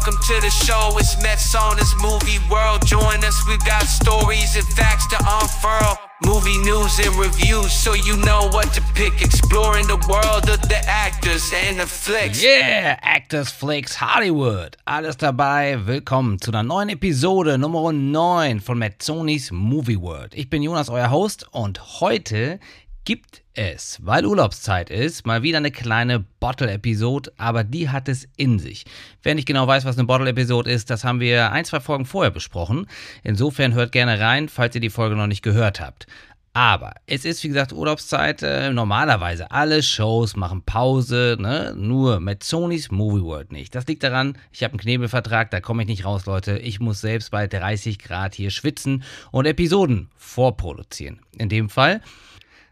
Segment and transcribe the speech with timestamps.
[0.00, 2.86] Welcome to the show, it's Mets on this movie world.
[2.86, 5.98] Join us, we got stories and facts to unfurl.
[6.24, 9.20] Movie news and reviews, so you know what to pick.
[9.20, 12.42] Exploring the world of the actors and the flicks.
[12.42, 14.78] Yeah, Actors Flicks Hollywood.
[14.86, 15.78] Alles dabei.
[15.84, 20.34] Willkommen zu einer neuen Episode Nummer 9 von Metzonis Movie World.
[20.34, 22.58] Ich bin Jonas, euer Host, und heute
[23.04, 28.58] gibt es, weil Urlaubszeit ist, mal wieder eine kleine Bottle-Episode, aber die hat es in
[28.58, 28.84] sich.
[29.22, 32.30] Wer nicht genau weiß, was eine Bottle-Episode ist, das haben wir ein, zwei Folgen vorher
[32.30, 32.86] besprochen.
[33.22, 36.06] Insofern hört gerne rein, falls ihr die Folge noch nicht gehört habt.
[36.52, 38.42] Aber es ist, wie gesagt, Urlaubszeit.
[38.42, 41.74] Äh, normalerweise alle Shows machen Pause, ne?
[41.76, 43.74] nur mit Sonys Movie World nicht.
[43.74, 46.58] Das liegt daran, ich habe einen Knebelvertrag, da komme ich nicht raus, Leute.
[46.58, 51.20] Ich muss selbst bei 30 Grad hier schwitzen und Episoden vorproduzieren.
[51.38, 52.00] In dem Fall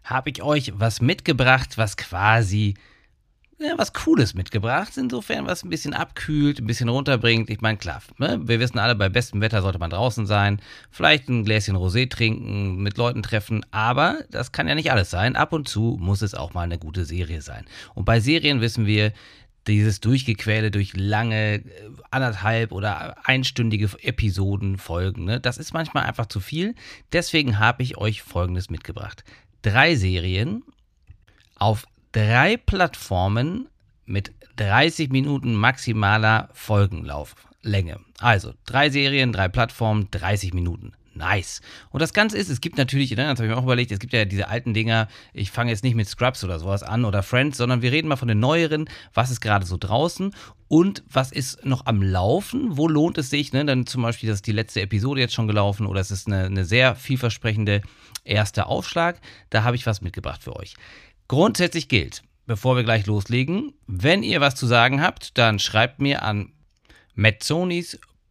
[0.09, 2.75] habe ich euch was mitgebracht, was quasi
[3.61, 4.97] ja, was Cooles mitgebracht.
[4.97, 7.51] Insofern, was ein bisschen abkühlt, ein bisschen runterbringt.
[7.51, 8.41] Ich meine, klar, ne?
[8.45, 10.61] wir wissen alle, bei bestem Wetter sollte man draußen sein.
[10.91, 13.67] Vielleicht ein Gläschen Rosé trinken, mit Leuten treffen.
[13.73, 15.35] Aber das kann ja nicht alles sein.
[15.35, 17.65] Ab und zu muss es auch mal eine gute Serie sein.
[17.95, 19.13] Und bei Serien wissen wir,
[19.67, 21.63] dieses Durchgequäle durch lange, äh,
[22.11, 25.41] anderthalb oder einstündige Episoden, Folgen, ne?
[25.41, 26.75] das ist manchmal einfach zu viel.
[27.13, 29.25] Deswegen habe ich euch Folgendes mitgebracht
[29.63, 30.63] drei Serien
[31.57, 33.69] auf drei Plattformen
[34.07, 38.01] mit 30 Minuten maximaler Folgenlauflänge.
[38.19, 40.93] Also drei Serien, drei Plattformen, 30 Minuten.
[41.19, 41.61] Nice.
[41.91, 43.99] Und das Ganze ist, es gibt natürlich, ne, das habe ich mir auch überlegt, es
[43.99, 47.23] gibt ja diese alten Dinger, ich fange jetzt nicht mit Scrubs oder sowas an oder
[47.23, 50.33] Friends, sondern wir reden mal von den neueren, was ist gerade so draußen
[50.69, 53.65] und was ist noch am Laufen, wo lohnt es sich, ne?
[53.65, 56.45] dann zum Beispiel, das ist die letzte Episode jetzt schon gelaufen oder es ist eine,
[56.45, 57.83] eine sehr vielversprechende
[58.25, 60.77] erste Aufschlag, da habe ich was mitgebracht für euch.
[61.27, 66.23] Grundsätzlich gilt, bevor wir gleich loslegen, wenn ihr was zu sagen habt, dann schreibt mir
[66.23, 66.53] an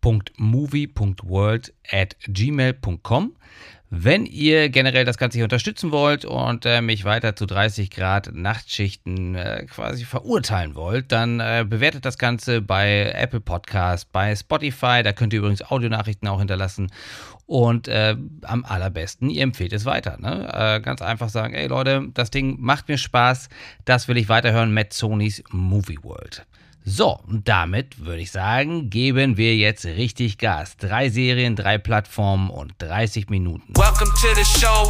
[0.02, 3.36] metzonis.movie.world at gmail.com.
[3.90, 8.32] Wenn ihr generell das Ganze hier unterstützen wollt und äh, mich weiter zu 30 Grad
[8.34, 15.04] Nachtschichten äh, quasi verurteilen wollt, dann äh, bewertet das Ganze bei Apple Podcast, bei Spotify.
[15.04, 16.92] Da könnt ihr übrigens Audionachrichten auch hinterlassen.
[17.46, 20.18] Und äh, am allerbesten, ihr empfehlt es weiter.
[20.20, 20.50] Ne?
[20.54, 23.48] Äh, ganz einfach sagen, ey Leute, das Ding macht mir Spaß,
[23.86, 26.46] das will ich weiterhören mit Sonys Movie World.
[26.90, 30.78] So, und damit würde ich sagen, geben wir jetzt richtig Gas.
[30.78, 33.74] Drei Serien, drei Plattformen und 30 Minuten.
[34.46, 34.90] Show,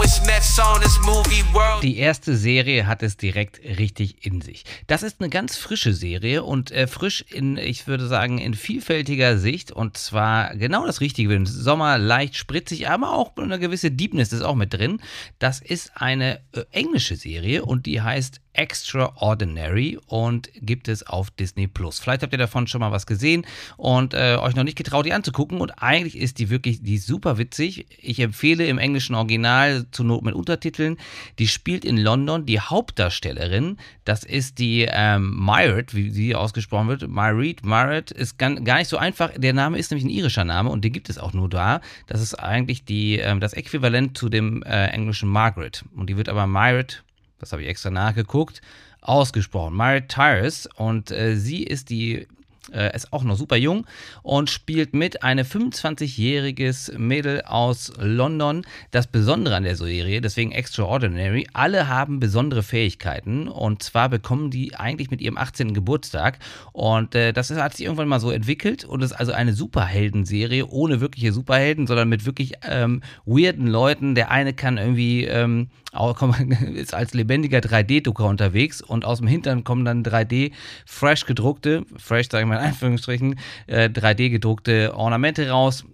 [1.81, 4.63] Die erste Serie hat es direkt richtig in sich.
[4.85, 9.39] Das ist eine ganz frische Serie und äh, frisch in, ich würde sagen, in vielfältiger
[9.39, 9.71] Sicht.
[9.71, 11.33] Und zwar genau das Richtige.
[11.33, 15.01] Im Sommer leicht spritzig, aber auch eine gewisse Deepness ist auch mit drin.
[15.39, 21.67] Das ist eine äh, englische Serie und die heißt Extraordinary und gibt es auf Disney
[21.67, 21.86] Plus.
[21.91, 23.45] Vielleicht habt ihr davon schon mal was gesehen
[23.77, 25.59] und äh, euch noch nicht getraut, die anzugucken.
[25.59, 27.85] Und eigentlich ist die wirklich, die super witzig.
[28.01, 30.97] Ich empfehle im englischen Original zur Not mit Untertiteln.
[31.39, 32.45] Die spielt in London.
[32.45, 37.07] Die Hauptdarstellerin, das ist die ähm, Myred, wie sie ausgesprochen wird.
[37.07, 39.31] Myreed, Myred ist gar, gar nicht so einfach.
[39.35, 41.81] Der Name ist nämlich ein irischer Name und den gibt es auch nur da.
[42.07, 45.85] Das ist eigentlich die, ähm, das Äquivalent zu dem äh, englischen Margaret.
[45.95, 47.03] Und die wird aber Myred
[47.39, 48.61] das habe ich extra nachgeguckt,
[49.07, 49.73] ausgesprochen.
[49.75, 52.27] Mary Tyrus und äh, sie ist die
[52.73, 53.85] äh, ist auch noch super jung
[54.23, 58.65] und spielt mit eine 25-jähriges Mädel aus London.
[58.91, 64.75] Das Besondere an der Serie, deswegen Extraordinary, alle haben besondere Fähigkeiten und zwar bekommen die
[64.75, 65.73] eigentlich mit ihrem 18.
[65.73, 66.39] Geburtstag
[66.73, 71.01] und äh, das hat sich irgendwann mal so entwickelt und ist also eine Superhelden-Serie ohne
[71.01, 74.15] wirkliche Superhelden, sondern mit wirklich ähm, weirden Leuten.
[74.15, 76.21] Der eine kann irgendwie ähm, auch,
[76.73, 80.51] ist als lebendiger 3D-Drucker unterwegs und aus dem Hintern kommen dann 3D
[80.85, 85.85] fresh gedruckte, fresh sage ich mal in Anführungsstrichen, äh, 3D gedruckte Ornamente raus.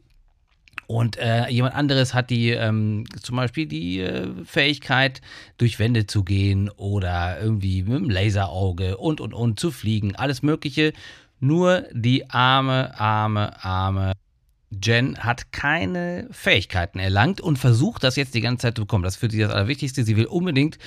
[0.88, 5.22] Und äh, jemand anderes hat die ähm, zum Beispiel die äh, Fähigkeit,
[5.57, 10.16] durch Wände zu gehen oder irgendwie mit dem Laserauge und und und zu fliegen.
[10.16, 10.94] Alles Mögliche.
[11.40, 14.13] Nur die arme, arme, arme
[14.81, 19.04] Jen hat keine Fähigkeiten erlangt und versucht das jetzt die ganze Zeit zu bekommen.
[19.04, 20.04] Das ist für sie das Allerwichtigste.
[20.04, 20.77] Sie will unbedingt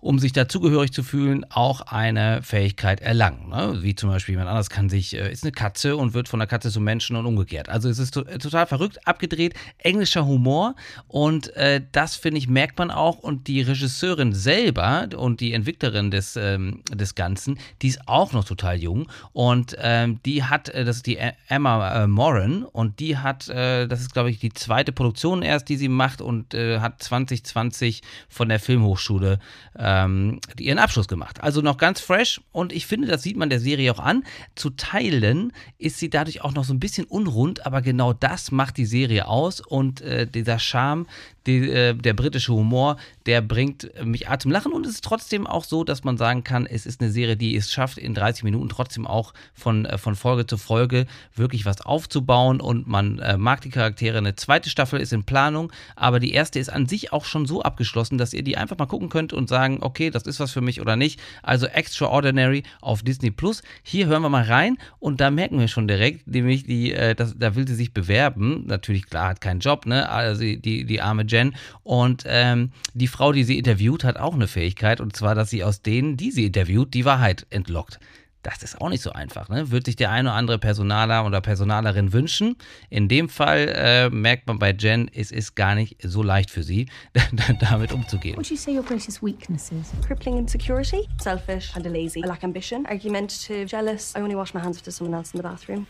[0.00, 3.48] um sich dazugehörig zu fühlen, auch eine Fähigkeit erlangen.
[3.48, 3.78] Ne?
[3.82, 6.46] Wie zum Beispiel jemand anderes kann sich, äh, ist eine Katze und wird von der
[6.46, 7.68] Katze zum Menschen und umgekehrt.
[7.68, 10.76] Also es ist to total verrückt, abgedreht, englischer Humor
[11.08, 16.12] und äh, das, finde ich, merkt man auch und die Regisseurin selber und die Entwicklerin
[16.12, 20.84] des, ähm, des Ganzen, die ist auch noch total jung und ähm, die hat, äh,
[20.84, 21.18] das ist die
[21.48, 25.68] Emma äh, Moran und die hat, äh, das ist glaube ich die zweite Produktion erst,
[25.68, 29.40] die sie macht und äh, hat 2020 von der Filmhochschule
[29.74, 31.42] äh, ähm, ihren Abschluss gemacht.
[31.42, 34.24] Also noch ganz fresh und ich finde, das sieht man der Serie auch an.
[34.54, 38.76] Zu Teilen ist sie dadurch auch noch so ein bisschen unrund, aber genau das macht
[38.76, 41.06] die Serie aus und äh, dieser Charme,
[41.48, 42.96] die, äh, der britische Humor,
[43.26, 46.44] der bringt mich A zum Lachen und es ist trotzdem auch so, dass man sagen
[46.44, 49.98] kann, es ist eine Serie, die es schafft, in 30 Minuten trotzdem auch von, äh,
[49.98, 54.18] von Folge zu Folge wirklich was aufzubauen und man äh, mag die Charaktere.
[54.18, 57.62] Eine zweite Staffel ist in Planung, aber die erste ist an sich auch schon so
[57.62, 60.60] abgeschlossen, dass ihr die einfach mal gucken könnt und sagen, okay, das ist was für
[60.60, 61.18] mich oder nicht.
[61.42, 63.62] Also Extraordinary auf Disney Plus.
[63.82, 67.34] Hier hören wir mal rein und da merken wir schon direkt, nämlich die, äh, das,
[67.38, 68.64] da will sie sich bewerben.
[68.66, 70.08] Natürlich, klar, hat keinen Job, ne?
[70.10, 71.54] Also die, die arme Jen Jen.
[71.82, 75.64] Und ähm, die Frau, die sie interviewt, hat auch eine Fähigkeit, und zwar, dass sie
[75.64, 77.98] aus denen, die sie interviewt, die Wahrheit entlockt.
[78.42, 79.70] Das ist auch nicht so einfach, ne?
[79.72, 82.56] Würde sich der eine oder andere Personaler oder Personalerin wünschen.
[82.88, 86.62] In dem Fall äh, merkt man bei Jen, es ist gar nicht so leicht für
[86.62, 86.86] sie,
[87.60, 88.36] damit umzugehen.
[88.36, 89.90] What would you say your greatest weaknesses?
[90.06, 92.22] Crippling insecurity, selfish, and a lazy.
[92.24, 94.14] I lack ambition, argumentative, jealous.
[94.14, 95.86] I only wash my hands if there's someone else in the bathroom.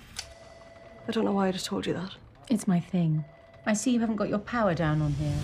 [1.07, 2.17] I don't know why I just told you that.
[2.51, 3.25] It's my thing.
[3.67, 5.35] I see you haven't got your power down on here.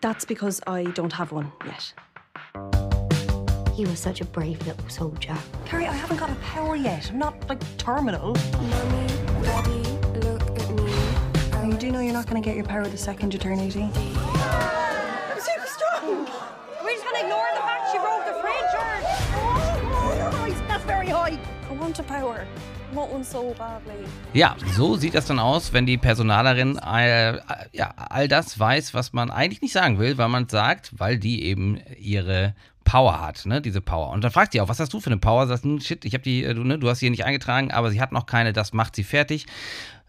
[0.00, 1.92] That's because I don't have one yet.
[3.76, 5.36] You were such a brave little soldier.
[5.66, 7.10] Carrie, I haven't got a power yet.
[7.10, 8.34] I'm not, like, terminal.
[8.34, 9.06] Mommy,
[9.42, 9.82] Daddy,
[10.20, 11.70] look at me.
[11.70, 13.90] You do know you're not going to get your power the second you turn 18?
[13.94, 16.26] I'm super strong!
[16.82, 18.86] We're just going to ignore the fact she broke the fridge, or...
[19.34, 21.38] Oh, oh that's very high.
[21.68, 22.46] I want a power.
[24.32, 27.42] Ja, so sieht das dann aus, wenn die Personalerin all,
[27.72, 31.44] ja, all das weiß, was man eigentlich nicht sagen will, weil man sagt, weil die
[31.44, 32.54] eben ihre
[32.84, 34.10] Power hat, ne, diese Power.
[34.10, 35.46] Und dann fragt sie auch, was hast du für eine Power?
[35.46, 37.90] Sagst du, shit, ich habe die, du, ne, du hast sie hier nicht eingetragen, aber
[37.90, 39.46] sie hat noch keine, das macht sie fertig.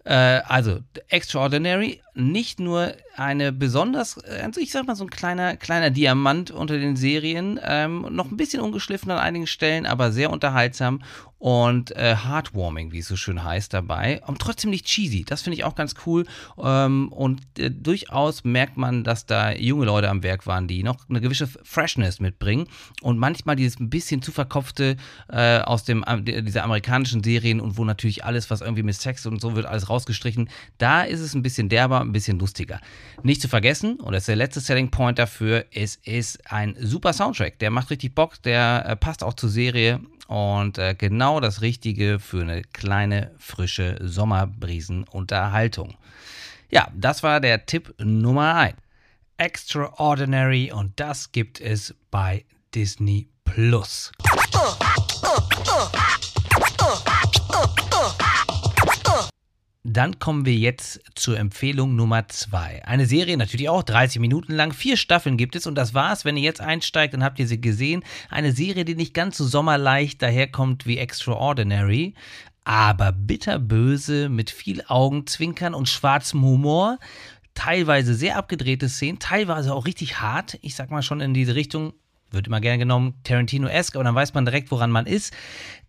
[0.06, 0.80] Äh, also,
[1.10, 6.78] Extraordinary, nicht nur eine besonders, also ich sag mal so ein kleiner, kleiner Diamant unter
[6.78, 11.02] den Serien, ähm, noch ein bisschen ungeschliffen an einigen Stellen, aber sehr unterhaltsam
[11.40, 14.22] und äh, heartwarming, wie es so schön heißt dabei.
[14.28, 15.24] Und trotzdem nicht cheesy.
[15.24, 16.26] Das finde ich auch ganz cool.
[16.62, 21.08] Ähm, und äh, durchaus merkt man, dass da junge Leute am Werk waren, die noch
[21.10, 22.68] eine gewisse Freshness mitbringen.
[23.02, 24.98] Und manchmal dieses ein bisschen zu verkopfte
[25.30, 29.26] äh, aus dem, äh, dieser amerikanischen Serien und wo natürlich alles, was irgendwie mit Sex
[29.26, 30.50] und so wird, alles rausgestrichen.
[30.78, 32.82] Da ist es ein bisschen derber, ein bisschen lustiger.
[33.24, 37.14] Nicht zu vergessen, und das ist der letzte Selling Point dafür, es ist ein super
[37.14, 37.60] Soundtrack.
[37.60, 42.20] Der macht richtig Bock, der äh, passt auch zur Serie und äh, genau das Richtige
[42.20, 45.96] für eine kleine, frische Sommerbriesenunterhaltung.
[46.70, 48.76] Ja, das war der Tipp Nummer 1.
[49.38, 52.46] Extraordinary und das gibt es bei
[52.76, 54.12] Disney Plus.
[59.84, 62.84] Dann kommen wir jetzt zur Empfehlung Nummer zwei.
[62.86, 64.74] Eine Serie natürlich auch 30 Minuten lang.
[64.74, 66.26] Vier Staffeln gibt es und das war's.
[66.26, 68.04] Wenn ihr jetzt einsteigt, dann habt ihr sie gesehen.
[68.30, 72.14] Eine Serie, die nicht ganz so sommerleicht daherkommt wie Extraordinary,
[72.66, 77.00] aber bitterböse mit viel Augenzwinkern und schwarzem Humor.
[77.54, 80.60] Teilweise sehr abgedrehte Szenen, teilweise auch richtig hart.
[80.62, 81.94] Ich sag mal schon in diese Richtung.
[82.32, 85.34] Wird immer gerne genommen, Tarantino-esque, aber dann weiß man direkt, woran man ist.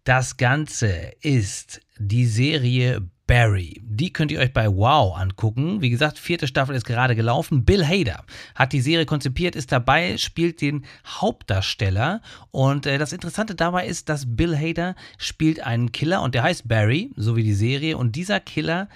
[0.04, 3.80] Das Ganze ist die Serie Barry.
[3.84, 5.80] Die könnt ihr euch bei Wow angucken.
[5.80, 7.64] Wie gesagt, vierte Staffel ist gerade gelaufen.
[7.64, 8.24] Bill Hader
[8.56, 12.22] hat die Serie konzipiert, ist dabei, spielt den Hauptdarsteller.
[12.50, 16.66] Und äh, das Interessante dabei ist, dass Bill Hader spielt einen Killer und der heißt
[16.66, 17.96] Barry, so wie die Serie.
[17.96, 18.88] Und dieser Killer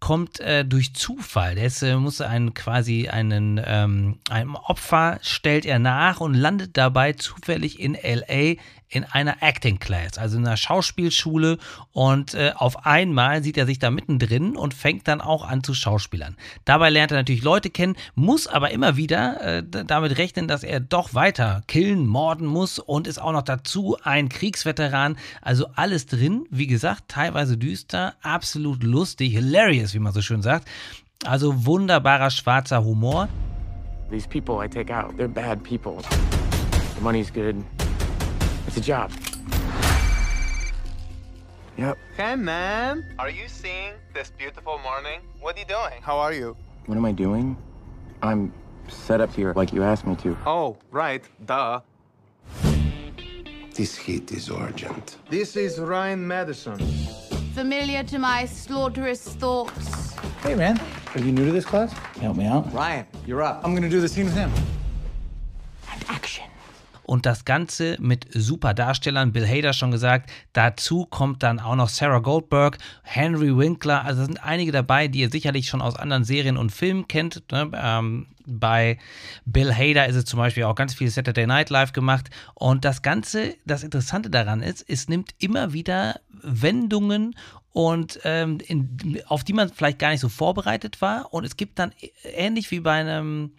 [0.00, 1.54] kommt äh, durch Zufall.
[1.54, 6.76] Der ist, äh, muss einen quasi einen ähm, einem Opfer stellt er nach und landet
[6.76, 8.56] dabei zufällig in LA
[8.90, 11.58] in einer Acting Class, also in einer Schauspielschule
[11.92, 15.74] und äh, auf einmal sieht er sich da mittendrin und fängt dann auch an zu
[15.74, 16.36] Schauspielern.
[16.64, 20.80] Dabei lernt er natürlich Leute kennen, muss aber immer wieder äh, damit rechnen, dass er
[20.80, 25.16] doch weiter killen, morden muss und ist auch noch dazu ein Kriegsveteran.
[25.40, 30.68] Also alles drin, wie gesagt, teilweise düster, absolut lustig, hilarious, wie man so schön sagt.
[31.24, 33.28] Also wunderbarer schwarzer Humor.
[34.10, 36.02] These people I take out, they're bad people.
[36.96, 37.62] The money's good.
[38.66, 39.10] It's a job.
[41.76, 41.96] Yep.
[42.16, 43.04] Hey, man.
[43.18, 45.20] Are you seeing this beautiful morning?
[45.40, 46.02] What are you doing?
[46.02, 46.56] How are you?
[46.86, 47.56] What am I doing?
[48.22, 48.52] I'm
[48.88, 50.36] set up here like you asked me to.
[50.44, 51.22] Oh, right.
[51.46, 51.80] Duh.
[53.74, 55.16] This heat is urgent.
[55.30, 56.76] This is Ryan Madison.
[57.60, 60.14] Familiar to my slaughterous thoughts.
[60.42, 60.80] Hey, man.
[61.14, 61.92] Are you new to this class?
[62.18, 62.72] Help me out.
[62.72, 63.60] Ryan, you're up.
[63.62, 64.50] I'm gonna do the scene with him.
[67.10, 69.32] Und das Ganze mit super Darstellern.
[69.32, 70.30] Bill Hader schon gesagt.
[70.52, 74.04] Dazu kommt dann auch noch Sarah Goldberg, Henry Winkler.
[74.04, 77.50] Also sind einige dabei, die ihr sicherlich schon aus anderen Serien und Filmen kennt.
[77.50, 77.68] Ne?
[77.74, 78.96] Ähm, bei
[79.44, 82.30] Bill Hader ist es zum Beispiel auch ganz viel Saturday Night Live gemacht.
[82.54, 87.34] Und das Ganze, das Interessante daran ist, es nimmt immer wieder Wendungen
[87.72, 91.34] und ähm, in, auf die man vielleicht gar nicht so vorbereitet war.
[91.34, 91.90] Und es gibt dann
[92.22, 93.50] ähnlich wie bei einem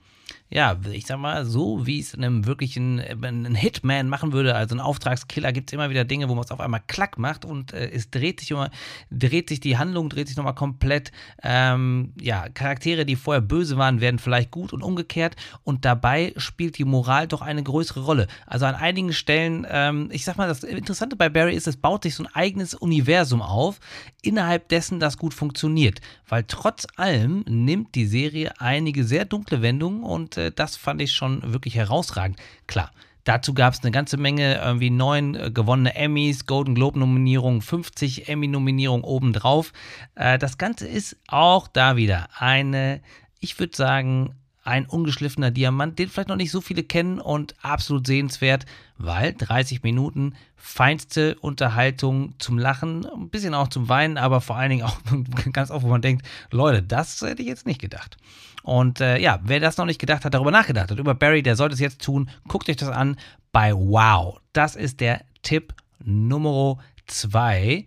[0.54, 4.82] ja, ich sag mal, so wie es einem wirklichen ein Hitman machen würde, also ein
[4.82, 7.90] Auftragskiller, gibt es immer wieder Dinge, wo man es auf einmal klack macht und äh,
[7.90, 8.70] es dreht sich immer,
[9.10, 11.14] dreht sich die Handlung, dreht sich nochmal komplett.
[11.42, 16.78] Ähm, ja, Charaktere, die vorher böse waren, werden vielleicht gut und umgekehrt und dabei spielt
[16.78, 18.28] die Moral doch eine größere Rolle.
[18.46, 22.04] Also an einigen Stellen, ähm, ich sag mal, das Interessante bei Barry ist, es baut
[22.04, 23.80] sich so ein eigenes Universum auf,
[24.22, 30.04] innerhalb dessen das gut funktioniert, weil trotz allem nimmt die Serie einige sehr dunkle Wendungen
[30.04, 32.40] und äh, das fand ich schon wirklich herausragend.
[32.68, 32.92] Klar,
[33.24, 39.04] Dazu gab es eine ganze Menge, irgendwie neun äh, gewonnene Emmys, Golden Globe-Nominierungen, 50 Emmy-Nominierungen
[39.04, 39.74] obendrauf.
[40.16, 43.02] Äh, das Ganze ist auch da wieder eine,
[43.40, 48.06] ich würde sagen, ein ungeschliffener Diamant, den vielleicht noch nicht so viele kennen und absolut
[48.06, 48.66] sehenswert,
[48.98, 54.70] weil 30 Minuten feinste Unterhaltung zum Lachen, ein bisschen auch zum Weinen, aber vor allen
[54.70, 54.98] Dingen auch
[55.54, 58.18] ganz oft, wo man denkt, Leute, das hätte ich jetzt nicht gedacht.
[58.64, 61.56] Und äh, ja, wer das noch nicht gedacht hat, darüber nachgedacht hat, über Barry, der
[61.56, 62.30] sollte es jetzt tun.
[62.48, 63.18] Guckt euch das an
[63.52, 64.40] bei Wow.
[64.54, 66.78] Das ist der Tipp Nummer
[67.08, 67.86] 2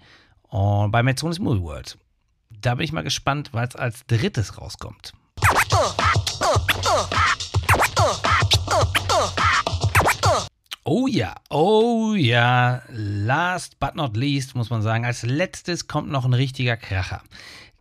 [0.49, 1.97] und bei Metzonis Movie World.
[2.51, 5.13] Da bin ich mal gespannt, es als drittes rauskommt.
[5.73, 6.44] Oh
[11.15, 16.35] ja, oh ja, last but not least muss man sagen, als letztes kommt noch ein
[16.35, 17.23] richtiger Kracher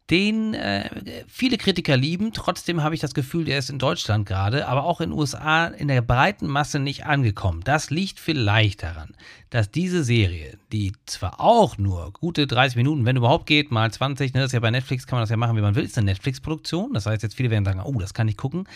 [0.10, 0.90] den äh,
[1.28, 2.34] viele Kritiker lieben.
[2.34, 5.68] Trotzdem habe ich das Gefühl, der ist in Deutschland gerade, aber auch in den USA
[5.68, 7.62] in der breiten Masse nicht angekommen.
[7.64, 9.16] Das liegt vielleicht daran,
[9.50, 14.34] dass diese Serie, die zwar auch nur gute 30 Minuten, wenn überhaupt geht, mal 20,
[14.34, 15.98] ne, das ist ja bei Netflix, kann man das ja machen, wie man will, ist
[15.98, 16.94] eine Netflix-Produktion.
[16.94, 18.68] Das heißt, jetzt viele werden sagen, oh, das kann ich gucken.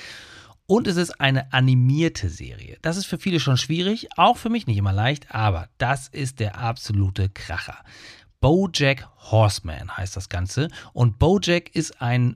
[0.67, 2.77] Und es ist eine animierte Serie.
[2.81, 6.41] Das ist für viele schon schwierig, auch für mich nicht immer leicht, aber das ist
[6.41, 7.77] der absolute Kracher.
[8.41, 10.67] Bojack Horseman heißt das Ganze.
[10.91, 12.35] Und Bojack ist ein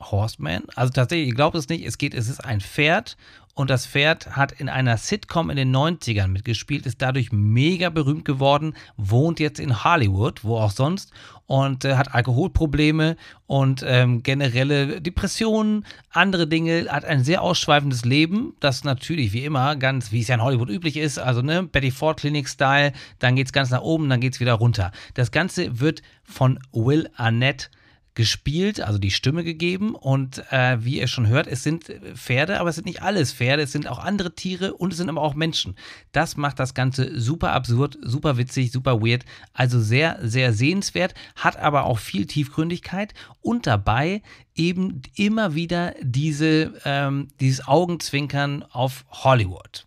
[0.00, 0.64] Horseman.
[0.74, 3.16] Also tatsächlich, ihr glaubt es nicht, es geht, es ist ein Pferd
[3.54, 8.24] und das Pferd hat in einer Sitcom in den 90ern mitgespielt, ist dadurch mega berühmt
[8.24, 11.12] geworden, wohnt jetzt in Hollywood, wo auch sonst,
[11.46, 18.54] und äh, hat Alkoholprobleme und ähm, generelle Depressionen, andere Dinge, hat ein sehr ausschweifendes Leben,
[18.60, 21.90] das natürlich wie immer ganz, wie es ja in Hollywood üblich ist, also ne, Betty
[21.90, 24.92] Ford Clinic Style, dann geht es ganz nach oben, dann geht es wieder runter.
[25.14, 27.70] Das Ganze wird von Will Arnett
[28.14, 29.94] gespielt, also die Stimme gegeben.
[29.94, 33.62] Und äh, wie ihr schon hört, es sind Pferde, aber es sind nicht alles Pferde,
[33.62, 35.76] es sind auch andere Tiere und es sind aber auch Menschen.
[36.12, 39.24] Das macht das Ganze super absurd, super witzig, super weird.
[39.52, 44.22] Also sehr, sehr sehenswert, hat aber auch viel Tiefgründigkeit und dabei
[44.54, 49.86] eben immer wieder diese, ähm, dieses Augenzwinkern auf Hollywood.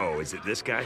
[0.00, 0.84] Oh, is it this guy?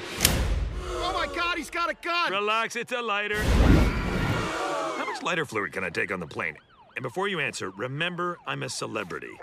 [0.97, 2.33] Oh my god, he's got a gun!
[2.33, 3.43] Relax, it's a lighter.
[3.43, 6.57] How much lighter fluid can I take on the plane?
[6.97, 9.37] And before you answer, remember I'm a celebrity.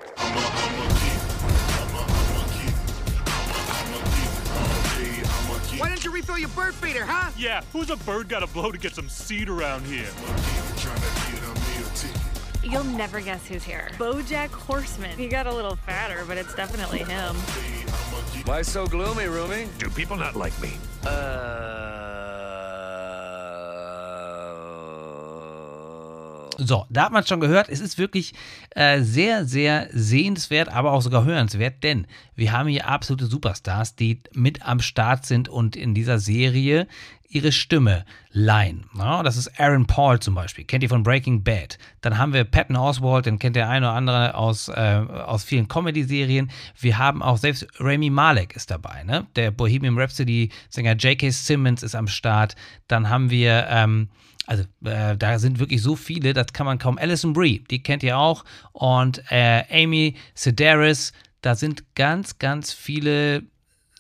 [5.78, 7.32] Why didn't you refill your bird feeder, huh?
[7.38, 10.10] Yeah, who's a bird got to blow to get some seed around here?
[12.64, 13.90] You'll never guess who's here.
[13.98, 15.18] Bojack Horseman.
[15.18, 17.36] He got a little fatter, but it's definitely him.
[18.46, 19.68] Why so gloomy, Rumi?
[19.78, 20.74] Do people not like me?
[26.64, 27.70] So, da hat man es schon gehört.
[27.70, 28.34] Es ist wirklich
[28.76, 32.06] äh, sehr, sehr sehenswert, aber auch sogar hörenswert, denn
[32.36, 36.88] wir haben hier absolute Superstars, die mit am Start sind und in dieser Serie
[37.32, 38.86] ihre Stimme leihen.
[38.98, 41.78] Ja, das ist Aaron Paul zum Beispiel, kennt ihr von Breaking Bad.
[42.02, 45.68] Dann haben wir Patton Oswalt, den kennt der eine oder andere aus, äh, aus vielen
[45.68, 46.52] Comedy-Serien.
[46.80, 49.28] Wir haben auch selbst Rami Malek ist dabei, ne?
[49.36, 51.32] Der Bohemian Rhapsody-Sänger J.K.
[51.32, 52.56] Simmons ist am Start.
[52.88, 54.10] Dann haben wir ähm,
[54.48, 56.98] also äh, da sind wirklich so viele, das kann man kaum.
[56.98, 58.44] Alison Brie, die kennt ihr auch.
[58.74, 63.44] Und äh, Amy Sedaris, da sind ganz, ganz viele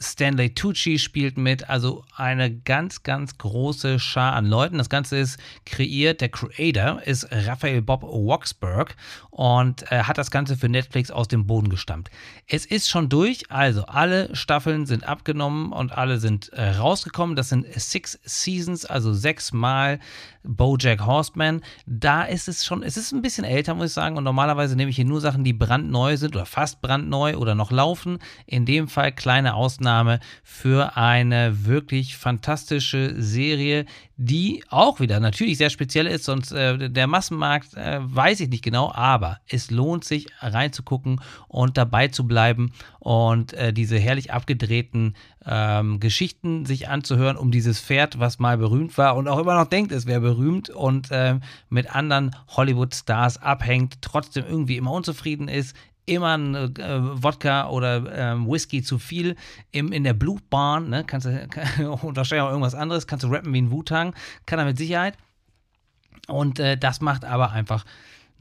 [0.02, 4.80] Stanley Tucci spielt mit, also eine ganz, ganz große Schar an Leuten.
[4.80, 8.96] Das Ganze ist kreiert, der Creator ist Raphael Bob Waksberg
[9.30, 12.10] und äh, hat das Ganze für Netflix aus dem Boden gestammt.
[12.48, 17.36] Es ist schon durch, also alle Staffeln sind abgenommen und alle sind äh, rausgekommen.
[17.36, 20.00] Das sind Six Seasons, also sechs Mal
[20.44, 21.62] Bojack Horseman.
[21.86, 24.18] Da ist es schon, es ist ein bisschen älter, muss ich sagen.
[24.18, 27.72] Und normalerweise nehme ich hier nur Sachen, die brandneu sind oder fast brandneu oder noch
[27.72, 28.20] laufen.
[28.46, 33.86] In dem Fall kleine Ausnahme für eine wirklich fantastische Serie,
[34.18, 36.26] die auch wieder natürlich sehr speziell ist.
[36.26, 41.78] Sonst äh, der Massenmarkt äh, weiß ich nicht genau, aber es lohnt sich reinzugucken und
[41.78, 42.72] dabei zu bleiben
[43.02, 48.96] und äh, diese herrlich abgedrehten ähm, Geschichten sich anzuhören um dieses Pferd, was mal berühmt
[48.96, 54.04] war und auch immer noch denkt, es wäre berühmt und ähm, mit anderen Hollywood-Stars abhängt,
[54.04, 59.36] trotzdem irgendwie immer unzufrieden ist, immer ein äh, Wodka oder ähm, Whisky zu viel
[59.72, 61.04] im, in der Blutbahn, ne?
[61.04, 64.14] Kannst du, kann, wahrscheinlich auch irgendwas anderes, kannst du rappen wie ein Wu-Tang,
[64.46, 65.18] kann er mit Sicherheit.
[66.28, 67.84] Und äh, das macht aber einfach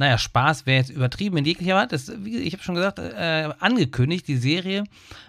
[0.00, 1.92] naja, Spaß wäre jetzt übertrieben in jeglicher Art.
[1.92, 4.84] Das, ich habe schon gesagt, äh, angekündigt, die Serie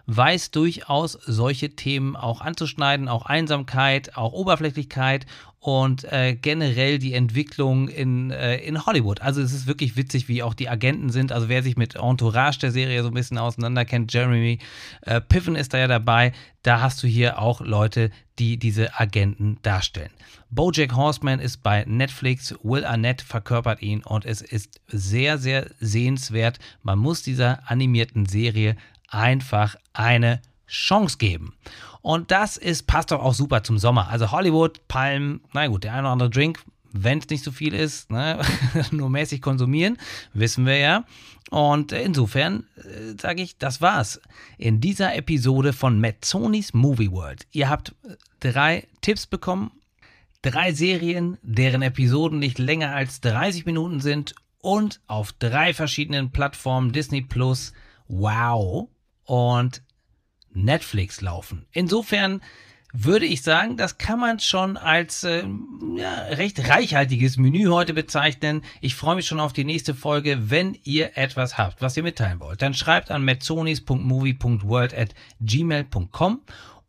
[0.05, 5.25] weiß durchaus solche Themen auch anzuschneiden, auch Einsamkeit, auch Oberflächlichkeit
[5.61, 9.21] und äh, generell die Entwicklung in, äh, in Hollywood.
[9.21, 11.31] Also es ist wirklich witzig, wie auch die Agenten sind.
[11.31, 14.57] Also wer sich mit Entourage der Serie so ein bisschen auseinander kennt, Jeremy
[15.01, 16.33] äh, Piven ist da ja dabei.
[16.63, 20.09] Da hast du hier auch Leute, die diese Agenten darstellen.
[20.49, 26.57] Bojack Horseman ist bei Netflix, Will Arnett verkörpert ihn und es ist sehr, sehr sehenswert.
[26.81, 28.77] Man muss dieser animierten Serie
[29.09, 30.41] einfach eine
[30.71, 31.53] Chance geben.
[32.01, 34.07] Und das ist, passt doch auch super zum Sommer.
[34.07, 36.63] Also Hollywood, Palmen, na gut, der eine oder andere Drink,
[36.93, 38.41] wenn es nicht so viel ist, ne,
[38.91, 39.97] nur mäßig konsumieren,
[40.33, 41.05] wissen wir ja.
[41.49, 44.21] Und insofern äh, sage ich, das war's
[44.57, 47.45] in dieser Episode von Mazzonis Movie World.
[47.51, 49.71] Ihr habt äh, drei Tipps bekommen,
[50.41, 56.93] drei Serien, deren Episoden nicht länger als 30 Minuten sind und auf drei verschiedenen Plattformen
[56.93, 57.73] Disney Plus,
[58.07, 58.89] Wow
[59.25, 59.81] und
[60.53, 61.65] Netflix laufen.
[61.71, 62.41] Insofern
[62.93, 65.43] würde ich sagen, das kann man schon als äh,
[65.95, 68.63] ja, recht reichhaltiges Menü heute bezeichnen.
[68.81, 70.49] Ich freue mich schon auf die nächste Folge.
[70.49, 76.41] Wenn ihr etwas habt, was ihr mitteilen wollt, dann schreibt an metzonis.movie.world gmail.com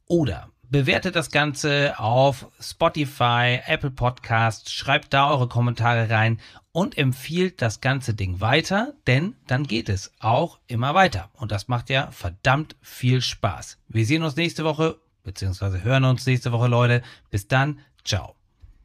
[0.06, 6.40] oder bewertet das Ganze auf Spotify, Apple Podcasts, schreibt da eure Kommentare rein
[6.72, 11.30] und empfiehlt das ganze Ding weiter, denn dann geht es auch immer weiter.
[11.34, 13.78] Und das macht ja verdammt viel Spaß.
[13.88, 17.02] Wir sehen uns nächste Woche, beziehungsweise hören uns nächste Woche, Leute.
[17.30, 18.34] Bis dann, ciao.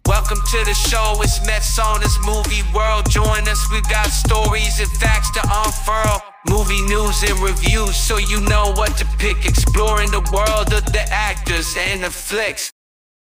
[0.05, 3.09] Welcome to the show, it's Mets on this movie world.
[3.09, 6.21] Join us, we've got stories and facts to unfurl.
[6.47, 9.45] Movie news and reviews, so you know what to pick.
[9.45, 12.71] Exploring the world of the actors and the flicks.